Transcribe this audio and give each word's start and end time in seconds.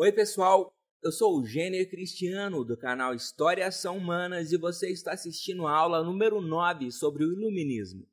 Oi, 0.00 0.12
pessoal. 0.12 0.72
Eu 1.02 1.10
sou 1.10 1.36
o 1.36 1.44
Gêner 1.44 1.90
Cristiano 1.90 2.64
do 2.64 2.76
canal 2.76 3.16
História 3.16 3.66
Ação 3.66 3.96
Humanas 3.96 4.52
e 4.52 4.56
você 4.56 4.92
está 4.92 5.12
assistindo 5.12 5.66
a 5.66 5.76
aula 5.76 6.04
número 6.04 6.40
9 6.40 6.92
sobre 6.92 7.24
o 7.24 7.32
Iluminismo. 7.32 8.06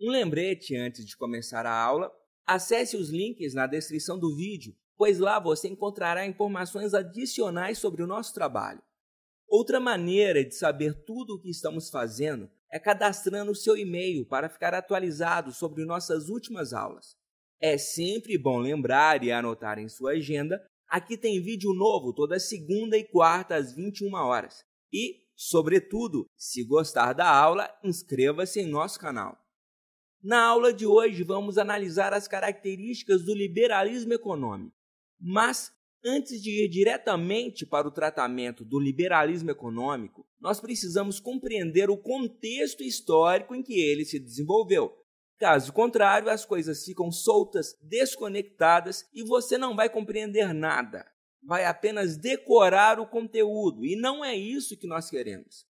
Um 0.00 0.10
lembrete 0.10 0.74
antes 0.74 1.06
de 1.06 1.16
começar 1.16 1.64
a 1.64 1.80
aula: 1.80 2.12
acesse 2.44 2.96
os 2.96 3.08
links 3.08 3.54
na 3.54 3.68
descrição 3.68 4.18
do 4.18 4.34
vídeo, 4.34 4.74
pois 4.96 5.20
lá 5.20 5.38
você 5.38 5.68
encontrará 5.68 6.26
informações 6.26 6.92
adicionais 6.92 7.78
sobre 7.78 8.02
o 8.02 8.06
nosso 8.08 8.34
trabalho. 8.34 8.82
Outra 9.46 9.78
maneira 9.78 10.44
de 10.44 10.56
saber 10.56 11.04
tudo 11.04 11.36
o 11.36 11.40
que 11.40 11.50
estamos 11.50 11.88
fazendo 11.88 12.50
é 12.68 12.80
cadastrando 12.80 13.52
o 13.52 13.56
seu 13.56 13.76
e-mail 13.76 14.26
para 14.26 14.48
ficar 14.48 14.74
atualizado 14.74 15.52
sobre 15.52 15.84
nossas 15.84 16.28
últimas 16.28 16.72
aulas. 16.72 17.16
É 17.60 17.78
sempre 17.78 18.36
bom 18.36 18.58
lembrar 18.58 19.22
e 19.22 19.30
anotar 19.30 19.78
em 19.78 19.88
sua 19.88 20.14
agenda 20.14 20.60
Aqui 20.92 21.16
tem 21.16 21.40
vídeo 21.40 21.72
novo 21.72 22.12
toda 22.12 22.38
segunda 22.38 22.98
e 22.98 23.02
quarta 23.02 23.56
às 23.56 23.74
21 23.74 24.12
horas. 24.12 24.62
E, 24.92 25.22
sobretudo, 25.34 26.26
se 26.36 26.62
gostar 26.62 27.14
da 27.14 27.26
aula, 27.26 27.66
inscreva-se 27.82 28.60
em 28.60 28.66
nosso 28.66 29.00
canal. 29.00 29.38
Na 30.22 30.44
aula 30.44 30.70
de 30.70 30.84
hoje 30.84 31.24
vamos 31.24 31.56
analisar 31.56 32.12
as 32.12 32.28
características 32.28 33.24
do 33.24 33.34
liberalismo 33.34 34.12
econômico. 34.12 34.76
Mas 35.18 35.72
antes 36.04 36.42
de 36.42 36.62
ir 36.62 36.68
diretamente 36.68 37.64
para 37.64 37.88
o 37.88 37.90
tratamento 37.90 38.62
do 38.62 38.78
liberalismo 38.78 39.50
econômico, 39.50 40.28
nós 40.38 40.60
precisamos 40.60 41.18
compreender 41.18 41.88
o 41.88 41.96
contexto 41.96 42.82
histórico 42.82 43.54
em 43.54 43.62
que 43.62 43.80
ele 43.80 44.04
se 44.04 44.18
desenvolveu 44.18 44.92
Caso 45.42 45.72
contrário, 45.72 46.30
as 46.30 46.44
coisas 46.44 46.84
ficam 46.84 47.10
soltas, 47.10 47.76
desconectadas 47.82 49.04
e 49.12 49.24
você 49.24 49.58
não 49.58 49.74
vai 49.74 49.90
compreender 49.90 50.54
nada. 50.54 51.04
Vai 51.42 51.64
apenas 51.64 52.16
decorar 52.16 53.00
o 53.00 53.08
conteúdo 53.08 53.84
e 53.84 53.96
não 53.96 54.24
é 54.24 54.36
isso 54.36 54.78
que 54.78 54.86
nós 54.86 55.10
queremos. 55.10 55.66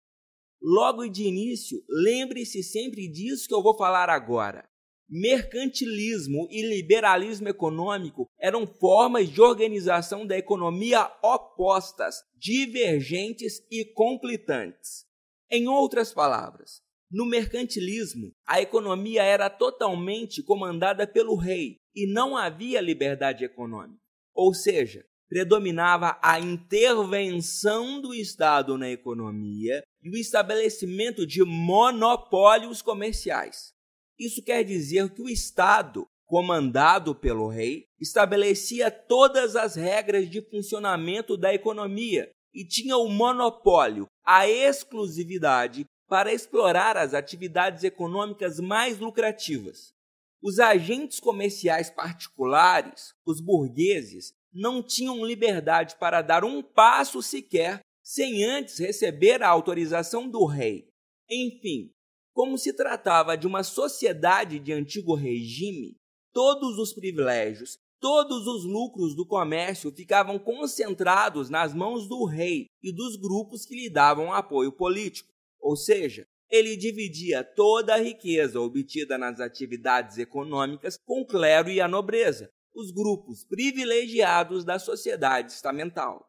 Logo 0.61 1.09
de 1.09 1.23
início, 1.23 1.83
lembre-se 1.89 2.63
sempre 2.63 3.09
disso 3.09 3.49
que 3.49 3.55
eu 3.55 3.63
vou 3.63 3.75
falar 3.75 4.11
agora. 4.11 4.69
Mercantilismo 5.09 6.47
e 6.51 6.61
liberalismo 6.69 7.49
econômico 7.49 8.29
eram 8.39 8.67
formas 8.67 9.31
de 9.31 9.41
organização 9.41 10.27
da 10.27 10.37
economia 10.37 11.11
opostas, 11.23 12.17
divergentes 12.37 13.67
e 13.71 13.87
conflitantes. 13.87 15.07
Em 15.51 15.67
outras 15.67 16.13
palavras, 16.13 16.83
no 17.13 17.27
mercantilismo, 17.27 18.33
a 18.47 18.63
economia 18.63 19.23
era 19.23 19.51
totalmente 19.51 20.43
comandada 20.43 21.07
pelo 21.07 21.37
rei 21.37 21.77
e 21.95 22.07
não 22.11 22.35
havia 22.35 22.81
liberdade 22.81 23.45
econômica. 23.45 24.01
Ou 24.35 24.55
seja, 24.55 25.05
predominava 25.29 26.19
a 26.23 26.41
intervenção 26.41 28.01
do 28.01 28.15
Estado 28.15 28.79
na 28.79 28.89
economia 28.89 29.83
e 30.03 30.09
o 30.09 30.17
estabelecimento 30.17 31.27
de 31.27 31.45
monopólios 31.45 32.81
comerciais. 32.81 33.73
Isso 34.19 34.43
quer 34.43 34.65
dizer 34.65 35.11
que 35.11 35.21
o 35.21 35.29
Estado, 35.29 36.07
comandado 36.25 37.15
pelo 37.15 37.47
rei, 37.47 37.85
estabelecia 38.01 38.91
todas 38.91 39.55
as 39.55 39.75
regras 39.75 40.31
de 40.31 40.41
funcionamento 40.41 41.37
da 41.37 41.53
economia 41.53 42.31
e 42.55 42.65
tinha 42.67 42.97
o 42.97 43.09
monopólio, 43.09 44.07
a 44.25 44.49
exclusividade 44.49 45.85
para 46.13 46.31
explorar 46.31 46.95
as 46.99 47.15
atividades 47.15 47.85
econômicas 47.85 48.61
mais 48.61 48.99
lucrativas. 48.99 49.95
Os 50.43 50.59
agentes 50.59 51.19
comerciais 51.19 51.89
particulares, 51.89 53.15
os 53.25 53.41
burgueses, 53.41 54.35
não 54.53 54.83
tinham 54.83 55.25
liberdade 55.25 55.97
para 55.99 56.21
dar 56.21 56.45
um 56.45 56.63
passo 56.63 57.23
sequer 57.23 57.81
sem 58.03 58.45
antes 58.45 58.79
receber 58.79 59.43
a 59.43 59.49
autorização 59.49 60.29
do 60.29 60.45
rei. 60.45 60.87
Enfim, 61.31 61.91
como 62.35 62.59
se 62.59 62.75
tratava 62.75 63.35
de 63.35 63.47
uma 63.47 63.63
sociedade 63.63 64.59
de 64.59 64.71
antigo 64.71 65.15
regime, 65.15 65.97
todos 66.31 66.77
os 66.77 66.93
privilégios, 66.93 67.79
todos 67.99 68.47
os 68.47 68.65
lucros 68.67 69.17
do 69.17 69.25
comércio 69.25 69.91
ficavam 69.91 70.39
concentrados 70.39 71.49
nas 71.49 71.73
mãos 71.73 72.07
do 72.07 72.27
rei 72.27 72.67
e 72.83 72.93
dos 72.93 73.17
grupos 73.17 73.65
que 73.65 73.75
lhe 73.75 73.89
davam 73.89 74.31
apoio 74.31 74.71
político. 74.71 75.32
Ou 75.63 75.77
seja, 75.77 76.27
ele 76.51 76.77
dividia 76.77 77.45
toda 77.45 77.95
a 77.95 77.99
riqueza 77.99 78.61
obtida 78.61 79.17
nas 79.17 79.41
atividades 79.41 80.19
econômicas 80.19 80.99
com 81.07 81.23
o 81.23 81.27
clero 81.27 81.71
e 81.71 81.81
a 81.81 81.87
nobreza, 81.87 82.51
os 82.75 82.91
grupos 82.91 83.45
privilegiados 83.45 84.65
da 84.65 84.79
sociedade 84.79 85.53
estamental. 85.53 86.29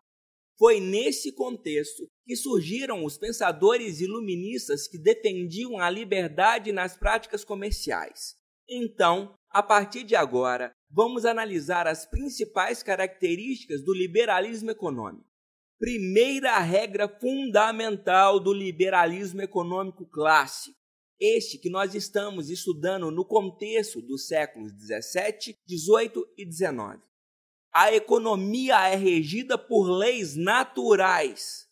Foi 0.58 0.80
nesse 0.80 1.34
contexto 1.34 2.08
que 2.26 2.36
surgiram 2.36 3.04
os 3.04 3.18
pensadores 3.18 4.00
iluministas 4.00 4.88
que 4.88 5.00
defendiam 5.00 5.80
a 5.80 5.90
liberdade 5.90 6.72
nas 6.72 6.96
práticas 6.96 7.44
comerciais. 7.44 8.36
Então, 8.70 9.34
a 9.50 9.64
partir 9.64 10.04
de 10.04 10.16
agora, 10.16 10.72
vamos 10.90 11.26
analisar 11.26 11.88
as 11.88 12.06
principais 12.06 12.84
características 12.84 13.84
do 13.84 13.94
liberalismo 13.94 14.70
econômico 14.70 15.33
primeira 15.80 16.58
regra 16.60 17.08
fundamental 17.08 18.40
do 18.40 18.54
liberalismo 18.54 19.42
econômico 19.42 20.06
clássico, 20.06 20.78
este 21.20 21.58
que 21.58 21.70
nós 21.70 21.96
estamos 21.96 22.50
estudando 22.50 23.10
no 23.12 23.26
contexto 23.26 24.02
dos 24.02 24.28
séculos 24.28 24.74
17, 24.74 25.56
18 25.66 26.26
e 26.38 26.46
19. 26.46 27.02
A 27.74 27.94
economia 27.94 28.88
é 28.88 28.96
regida 28.96 29.58
por 29.58 29.90
leis 29.90 30.36
naturais. 30.36 31.68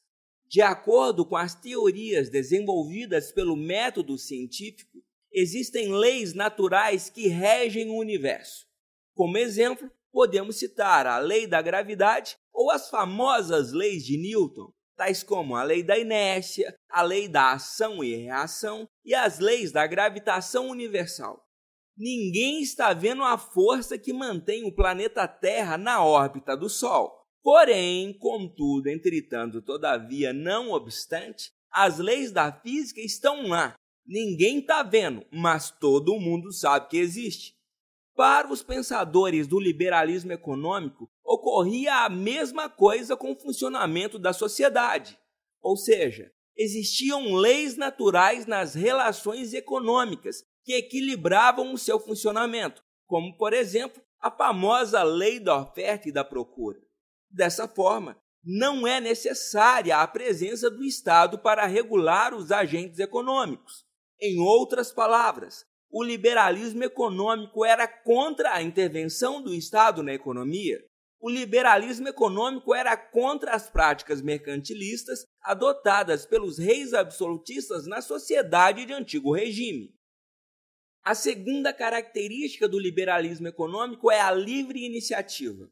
De 0.48 0.62
acordo 0.62 1.26
com 1.26 1.38
as 1.38 1.54
teorias 1.54 2.30
desenvolvidas 2.30 3.32
pelo 3.32 3.56
método 3.56 4.18
científico, 4.18 5.02
existem 5.32 5.94
leis 5.94 6.34
naturais 6.34 7.10
que 7.10 7.28
regem 7.28 7.90
o 7.90 7.98
universo. 7.98 8.66
Como 9.14 9.38
exemplo, 9.38 9.90
podemos 10.12 10.58
citar 10.58 11.08
a 11.08 11.20
lei 11.20 11.48
da 11.48 11.62
gravidade 11.62 12.38
ou 12.62 12.70
as 12.70 12.90
famosas 12.90 13.72
leis 13.72 14.06
de 14.06 14.18
Newton, 14.18 14.72
tais 14.96 15.24
como 15.24 15.56
a 15.56 15.64
lei 15.64 15.82
da 15.82 15.98
inércia, 15.98 16.76
a 16.88 17.02
lei 17.02 17.28
da 17.28 17.54
ação 17.54 18.04
e 18.04 18.16
reação 18.16 18.88
e 19.04 19.16
as 19.16 19.40
leis 19.40 19.72
da 19.72 19.88
gravitação 19.88 20.70
universal. 20.70 21.44
Ninguém 21.98 22.62
está 22.62 22.94
vendo 22.94 23.24
a 23.24 23.36
força 23.36 23.98
que 23.98 24.14
mantém 24.14 24.64
o 24.64 24.76
planeta 24.76 25.28
Terra 25.28 25.76
na 25.76 26.06
órbita 26.06 26.56
do 26.56 26.70
Sol. 26.70 27.20
Porém, 27.44 28.16
contudo, 28.20 28.88
entretanto, 28.88 29.60
todavia, 29.60 30.32
não 30.32 30.70
obstante, 30.70 31.50
as 31.72 31.98
leis 31.98 32.32
da 32.32 32.52
física 32.52 33.02
estão 33.02 33.48
lá. 33.48 33.74
Ninguém 34.06 34.60
está 34.60 34.84
vendo, 34.84 35.26
mas 35.32 35.72
todo 35.72 36.20
mundo 36.20 36.52
sabe 36.52 36.90
que 36.90 36.98
existe. 36.98 37.56
Para 38.22 38.54
os 38.54 38.62
pensadores 38.62 39.48
do 39.48 39.60
liberalismo 39.60 40.32
econômico, 40.32 41.10
ocorria 41.26 42.06
a 42.06 42.08
mesma 42.08 42.70
coisa 42.70 43.18
com 43.18 43.32
o 43.32 43.36
funcionamento 43.36 44.20
da 44.20 44.32
sociedade. 44.32 45.18
Ou 45.60 45.76
seja, 45.76 46.32
existiam 46.56 47.34
leis 47.34 47.76
naturais 47.76 48.46
nas 48.46 48.76
relações 48.76 49.56
econômicas 49.56 50.44
que 50.64 50.74
equilibravam 50.74 51.74
o 51.74 51.80
seu 51.80 52.00
funcionamento, 52.00 52.84
como, 53.08 53.36
por 53.36 53.54
exemplo, 53.54 54.00
a 54.20 54.30
famosa 54.30 55.02
lei 55.02 55.40
da 55.40 55.60
oferta 55.60 56.08
e 56.08 56.12
da 56.12 56.24
procura. 56.24 56.78
Dessa 57.28 57.68
forma, 57.68 58.22
não 58.44 58.86
é 58.86 59.02
necessária 59.02 59.98
a 59.98 60.06
presença 60.06 60.70
do 60.70 60.84
Estado 60.84 61.40
para 61.40 61.66
regular 61.66 62.36
os 62.36 62.52
agentes 62.52 63.00
econômicos. 63.00 63.84
Em 64.22 64.40
outras 64.40 64.92
palavras, 64.92 65.66
o 65.92 66.02
liberalismo 66.02 66.84
econômico 66.84 67.66
era 67.66 67.86
contra 67.86 68.54
a 68.54 68.62
intervenção 68.62 69.42
do 69.42 69.54
Estado 69.54 70.02
na 70.02 70.14
economia. 70.14 70.82
O 71.20 71.30
liberalismo 71.30 72.08
econômico 72.08 72.74
era 72.74 72.96
contra 72.96 73.54
as 73.54 73.70
práticas 73.70 74.22
mercantilistas 74.22 75.26
adotadas 75.42 76.26
pelos 76.26 76.58
reis 76.58 76.94
absolutistas 76.94 77.86
na 77.86 78.02
sociedade 78.02 78.86
de 78.86 78.94
antigo 78.94 79.36
regime. 79.36 79.94
A 81.04 81.14
segunda 81.14 81.74
característica 81.74 82.68
do 82.68 82.80
liberalismo 82.80 83.48
econômico 83.48 84.10
é 84.10 84.22
a 84.22 84.32
livre 84.32 84.86
iniciativa, 84.86 85.70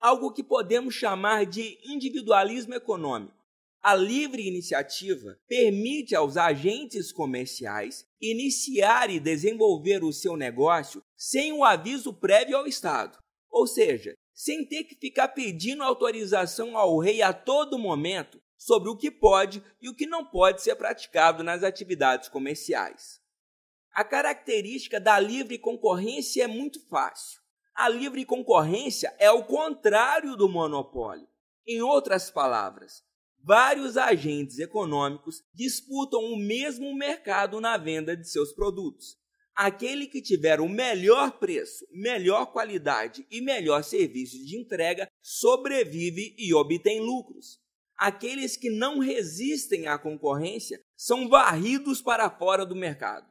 algo 0.00 0.32
que 0.32 0.42
podemos 0.42 0.94
chamar 0.94 1.46
de 1.46 1.78
individualismo 1.84 2.74
econômico. 2.74 3.39
A 3.82 3.94
livre 3.94 4.46
iniciativa 4.46 5.38
permite 5.48 6.14
aos 6.14 6.36
agentes 6.36 7.10
comerciais 7.10 8.06
iniciar 8.20 9.08
e 9.08 9.18
desenvolver 9.18 10.04
o 10.04 10.12
seu 10.12 10.36
negócio 10.36 11.02
sem 11.16 11.50
o 11.54 11.64
aviso 11.64 12.12
prévio 12.12 12.58
ao 12.58 12.66
Estado, 12.66 13.18
ou 13.50 13.66
seja, 13.66 14.14
sem 14.34 14.66
ter 14.66 14.84
que 14.84 14.94
ficar 14.94 15.28
pedindo 15.28 15.82
autorização 15.82 16.76
ao 16.76 16.98
rei 16.98 17.22
a 17.22 17.32
todo 17.32 17.78
momento 17.78 18.38
sobre 18.54 18.90
o 18.90 18.96
que 18.96 19.10
pode 19.10 19.62
e 19.80 19.88
o 19.88 19.94
que 19.94 20.06
não 20.06 20.26
pode 20.26 20.60
ser 20.60 20.76
praticado 20.76 21.42
nas 21.42 21.62
atividades 21.62 22.28
comerciais. 22.28 23.18
A 23.94 24.04
característica 24.04 25.00
da 25.00 25.18
livre 25.18 25.58
concorrência 25.58 26.44
é 26.44 26.46
muito 26.46 26.86
fácil. 26.88 27.40
A 27.74 27.88
livre 27.88 28.26
concorrência 28.26 29.14
é 29.18 29.30
o 29.30 29.42
contrário 29.42 30.36
do 30.36 30.50
monopólio. 30.50 31.26
Em 31.66 31.80
outras 31.80 32.30
palavras, 32.30 33.02
vários 33.42 33.96
agentes 33.96 34.58
econômicos 34.58 35.42
disputam 35.54 36.20
o 36.20 36.36
mesmo 36.36 36.94
mercado 36.94 37.60
na 37.60 37.76
venda 37.76 38.16
de 38.16 38.28
seus 38.28 38.52
produtos. 38.52 39.18
Aquele 39.54 40.06
que 40.06 40.22
tiver 40.22 40.60
o 40.60 40.68
melhor 40.68 41.38
preço, 41.38 41.86
melhor 41.90 42.46
qualidade 42.46 43.26
e 43.30 43.40
melhor 43.40 43.82
serviço 43.82 44.44
de 44.44 44.56
entrega 44.56 45.08
sobrevive 45.22 46.34
e 46.38 46.54
obtém 46.54 47.00
lucros. 47.00 47.58
Aqueles 47.96 48.56
que 48.56 48.70
não 48.70 48.98
resistem 48.98 49.86
à 49.86 49.98
concorrência 49.98 50.80
são 50.96 51.28
varridos 51.28 52.00
para 52.00 52.30
fora 52.30 52.64
do 52.64 52.74
mercado. 52.74 53.28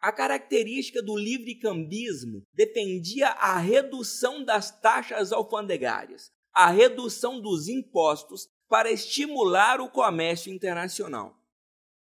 A 0.00 0.12
característica 0.12 1.02
do 1.02 1.16
livre 1.16 1.54
cambismo 1.56 2.42
defendia 2.52 3.30
a 3.30 3.58
redução 3.58 4.44
das 4.44 4.70
taxas 4.80 5.32
alfandegárias, 5.32 6.30
a 6.52 6.70
redução 6.70 7.40
dos 7.40 7.66
impostos 7.66 8.46
para 8.68 8.90
estimular 8.90 9.80
o 9.80 9.90
comércio 9.90 10.52
internacional. 10.52 11.36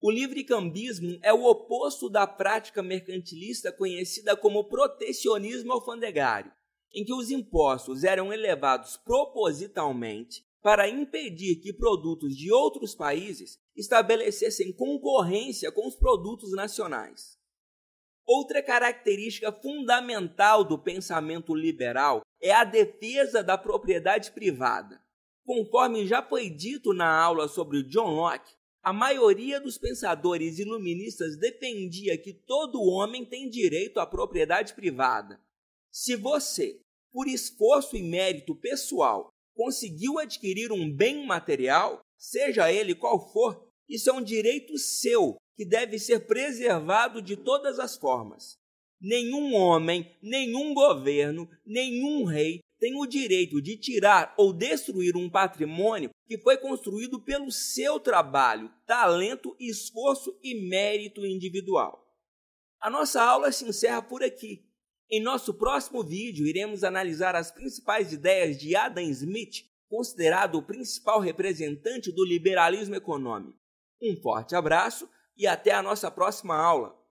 O 0.01 0.11
livre-cambismo 0.11 1.17
é 1.21 1.31
o 1.31 1.45
oposto 1.45 2.09
da 2.09 2.27
prática 2.27 2.83
mercantilista 2.83 3.71
conhecida 3.71 4.35
como 4.35 4.65
protecionismo 4.65 5.71
alfandegário, 5.71 6.51
em 6.93 7.05
que 7.05 7.13
os 7.13 7.31
impostos 7.31 8.03
eram 8.03 8.33
elevados 8.33 8.97
propositalmente 8.97 10.45
para 10.61 10.87
impedir 10.87 11.57
que 11.61 11.73
produtos 11.73 12.35
de 12.35 12.51
outros 12.51 12.95
países 12.95 13.59
estabelecessem 13.75 14.71
concorrência 14.71 15.71
com 15.71 15.87
os 15.87 15.95
produtos 15.95 16.51
nacionais. 16.51 17.37
Outra 18.25 18.63
característica 18.63 19.51
fundamental 19.51 20.63
do 20.63 20.79
pensamento 20.79 21.53
liberal 21.53 22.21
é 22.41 22.53
a 22.53 22.63
defesa 22.63 23.43
da 23.43 23.57
propriedade 23.57 24.31
privada. 24.31 25.02
Conforme 25.45 26.07
já 26.07 26.23
foi 26.23 26.49
dito 26.49 26.93
na 26.93 27.21
aula 27.21 27.47
sobre 27.47 27.83
John 27.83 28.15
Locke, 28.15 28.53
a 28.81 28.93
maioria 28.93 29.59
dos 29.59 29.77
pensadores 29.77 30.59
iluministas 30.59 31.37
defendia 31.37 32.17
que 32.17 32.33
todo 32.33 32.81
homem 32.81 33.25
tem 33.25 33.49
direito 33.49 33.99
à 33.99 34.05
propriedade 34.05 34.73
privada. 34.73 35.39
Se 35.91 36.15
você, 36.15 36.79
por 37.11 37.27
esforço 37.27 37.95
e 37.95 38.03
mérito 38.03 38.55
pessoal, 38.55 39.29
conseguiu 39.55 40.17
adquirir 40.17 40.71
um 40.71 40.91
bem 40.91 41.25
material, 41.25 42.01
seja 42.17 42.71
ele 42.71 42.95
qual 42.95 43.31
for, 43.31 43.69
isso 43.87 44.09
é 44.09 44.13
um 44.13 44.23
direito 44.23 44.77
seu 44.77 45.37
que 45.55 45.65
deve 45.65 45.99
ser 45.99 46.25
preservado 46.25 47.21
de 47.21 47.37
todas 47.37 47.79
as 47.79 47.95
formas. 47.95 48.57
Nenhum 48.99 49.53
homem, 49.53 50.17
nenhum 50.21 50.73
governo, 50.73 51.49
nenhum 51.65 52.23
rei 52.23 52.59
tem 52.83 52.99
o 52.99 53.05
direito 53.05 53.61
de 53.61 53.77
tirar 53.77 54.33
ou 54.37 54.51
destruir 54.51 55.15
um 55.15 55.29
patrimônio 55.29 56.09
que 56.27 56.37
foi 56.37 56.57
construído 56.57 57.17
pelo 57.17 57.49
seu 57.49 57.97
trabalho, 57.97 58.69
talento, 58.85 59.55
esforço 59.57 60.37
e 60.43 60.67
mérito 60.67 61.25
individual. 61.25 62.05
A 62.81 62.89
nossa 62.89 63.23
aula 63.23 63.53
se 63.53 63.63
encerra 63.63 64.01
por 64.01 64.21
aqui. 64.21 64.69
Em 65.09 65.21
nosso 65.21 65.53
próximo 65.53 66.03
vídeo, 66.03 66.45
iremos 66.45 66.83
analisar 66.83 67.37
as 67.37 67.51
principais 67.51 68.11
ideias 68.11 68.57
de 68.57 68.75
Adam 68.75 69.09
Smith, 69.11 69.63
considerado 69.87 70.55
o 70.55 70.63
principal 70.63 71.21
representante 71.21 72.11
do 72.11 72.25
liberalismo 72.25 72.95
econômico. 72.95 73.57
Um 74.01 74.17
forte 74.21 74.57
abraço 74.57 75.09
e 75.37 75.47
até 75.47 75.71
a 75.71 75.81
nossa 75.81 76.11
próxima 76.11 76.57
aula! 76.57 77.01